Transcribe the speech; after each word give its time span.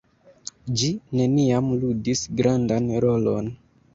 Ĝi 0.81 0.87
neniam 1.19 1.69
ludis 1.83 2.23
grandan 2.39 2.91
rolon. 3.07 3.53